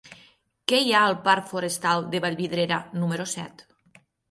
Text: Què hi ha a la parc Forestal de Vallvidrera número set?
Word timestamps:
Què 0.71 0.79
hi 0.85 0.89
ha 0.93 1.01
a 1.01 1.11
la 1.11 1.17
parc 1.27 1.51
Forestal 1.51 2.09
de 2.15 2.23
Vallvidrera 2.25 2.83
número 3.05 3.31
set? 3.37 3.65